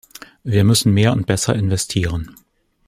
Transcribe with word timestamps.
Wir 0.43 0.63
müssen 0.63 0.95
mehr 0.95 1.11
und 1.11 1.27
besser 1.27 1.53
investieren. 1.53 2.33